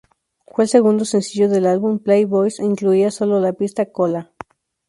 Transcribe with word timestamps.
Fue 0.47 0.63
el 0.63 0.67
segundo 0.67 1.05
sencillo 1.05 1.47
del 1.47 1.67
álbum 1.67 1.99
Playboys 1.99 2.59
e 2.59 2.65
incluía 2.65 3.11
sólo 3.11 3.39
la 3.39 3.53
pista 3.53 3.91
"Kola". 3.91 4.31